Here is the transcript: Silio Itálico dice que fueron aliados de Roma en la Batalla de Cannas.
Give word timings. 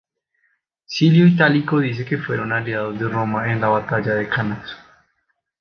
Silio 0.87 1.27
Itálico 1.27 1.77
dice 1.79 2.03
que 2.05 2.17
fueron 2.17 2.51
aliados 2.51 2.97
de 2.97 3.07
Roma 3.07 3.53
en 3.53 3.61
la 3.61 3.67
Batalla 3.67 4.15
de 4.15 4.27
Cannas. 4.27 4.75